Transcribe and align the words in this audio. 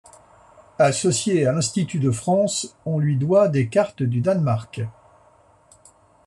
Associé 0.79 1.45
à 1.45 1.51
l'Institut 1.51 1.99
de 1.99 2.09
France, 2.09 2.75
on 2.87 2.97
lui 2.97 3.17
doit 3.17 3.49
des 3.49 3.69
cartes 3.69 4.01
du 4.01 4.19
Danemark. 4.19 4.81